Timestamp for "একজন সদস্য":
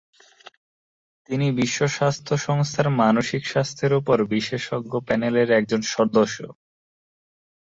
5.51-6.37